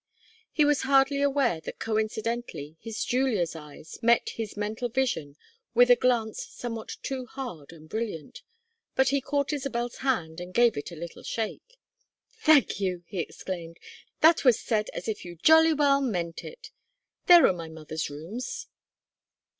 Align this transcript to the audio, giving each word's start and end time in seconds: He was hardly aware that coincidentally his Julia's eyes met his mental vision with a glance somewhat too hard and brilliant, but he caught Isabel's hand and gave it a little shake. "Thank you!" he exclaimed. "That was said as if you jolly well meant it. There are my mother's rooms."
He 0.51 0.65
was 0.65 0.81
hardly 0.81 1.21
aware 1.21 1.61
that 1.61 1.77
coincidentally 1.77 2.75
his 2.79 3.05
Julia's 3.05 3.55
eyes 3.55 3.99
met 4.01 4.29
his 4.29 4.57
mental 4.57 4.89
vision 4.89 5.35
with 5.75 5.91
a 5.91 5.95
glance 5.95 6.41
somewhat 6.43 6.97
too 7.03 7.27
hard 7.27 7.71
and 7.71 7.87
brilliant, 7.87 8.41
but 8.95 9.09
he 9.09 9.21
caught 9.21 9.53
Isabel's 9.53 9.97
hand 9.97 10.39
and 10.39 10.55
gave 10.55 10.75
it 10.75 10.91
a 10.91 10.95
little 10.95 11.21
shake. 11.21 11.77
"Thank 12.31 12.79
you!" 12.79 13.03
he 13.05 13.19
exclaimed. 13.19 13.77
"That 14.21 14.43
was 14.43 14.59
said 14.59 14.89
as 14.89 15.07
if 15.07 15.23
you 15.23 15.35
jolly 15.35 15.71
well 15.73 16.01
meant 16.01 16.43
it. 16.43 16.71
There 17.27 17.45
are 17.45 17.53
my 17.53 17.69
mother's 17.69 18.09
rooms." 18.09 18.69